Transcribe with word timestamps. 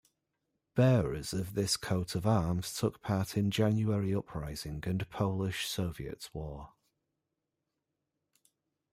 Bearers 0.73 1.31
of 1.31 1.53
this 1.53 1.77
Coat 1.77 2.15
of 2.15 2.25
Arms 2.25 2.73
took 2.75 3.03
part 3.03 3.37
in 3.37 3.51
January 3.51 4.15
Uprising 4.15 4.83
and 4.87 5.07
Polish-Soviet 5.11 6.27
War. 6.33 6.73